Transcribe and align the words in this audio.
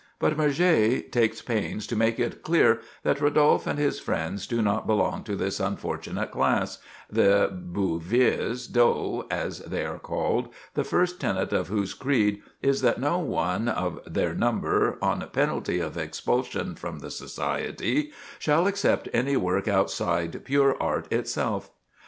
But 0.17 0.35
Murger 0.35 0.99
takes 1.01 1.43
pains 1.43 1.85
to 1.85 1.95
make 1.95 2.19
it 2.19 2.41
clear 2.41 2.81
that 3.03 3.21
Rodolphe 3.21 3.69
and 3.69 3.77
his 3.77 3.99
friends 3.99 4.47
do 4.47 4.59
not 4.59 4.87
belong 4.87 5.23
to 5.25 5.35
this 5.35 5.59
unfortunate 5.59 6.31
class—the 6.31 7.51
"Buveurs 7.71 8.65
d'Eau," 8.65 9.27
as 9.29 9.59
they 9.59 9.85
are 9.85 9.99
called, 9.99 10.49
the 10.73 10.83
first 10.83 11.19
tenet 11.21 11.53
of 11.53 11.67
whose 11.67 11.93
creed 11.93 12.41
is 12.63 12.81
that 12.81 12.99
no 12.99 13.19
one 13.19 13.67
of 13.67 13.99
their 14.07 14.33
number, 14.33 14.97
on 15.03 15.21
penalty 15.33 15.79
of 15.79 15.97
expulsion 15.97 16.73
from 16.73 16.97
the 16.97 17.11
society, 17.11 18.11
shall 18.39 18.65
accept 18.65 19.07
any 19.13 19.37
work 19.37 19.67
outside 19.67 20.43
pure 20.43 20.75
art 20.81 21.13
itself. 21.13 21.69